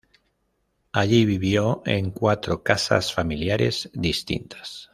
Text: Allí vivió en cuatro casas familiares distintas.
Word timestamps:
Allí 0.93 1.25
vivió 1.25 1.83
en 1.85 2.09
cuatro 2.09 2.63
casas 2.63 3.13
familiares 3.13 3.87
distintas. 3.93 4.89